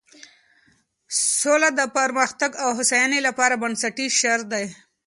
سوله 1.39 1.69
د 1.79 1.81
پرمختګ 1.97 2.51
او 2.63 2.69
هوساینې 2.77 3.19
لپاره 3.27 3.59
بنسټیز 3.63 4.11
شرط 4.21 4.45
دی. 4.53 4.65